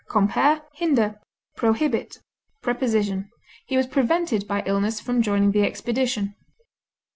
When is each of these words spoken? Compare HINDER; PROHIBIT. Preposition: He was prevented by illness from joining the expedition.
Compare 0.09 0.63
HINDER; 0.73 1.19
PROHIBIT. 1.57 2.17
Preposition: 2.63 3.29
He 3.67 3.77
was 3.77 3.85
prevented 3.85 4.47
by 4.47 4.63
illness 4.65 4.99
from 4.99 5.21
joining 5.21 5.51
the 5.51 5.61
expedition. 5.63 6.33